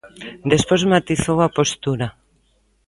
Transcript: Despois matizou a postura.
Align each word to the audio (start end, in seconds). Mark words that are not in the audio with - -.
Despois 0.53 0.87
matizou 0.93 1.37
a 1.47 1.53
postura. 1.57 2.07